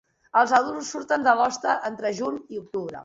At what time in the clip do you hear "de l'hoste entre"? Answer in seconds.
1.27-2.13